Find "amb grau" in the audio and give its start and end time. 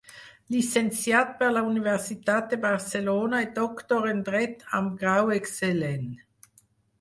4.81-5.31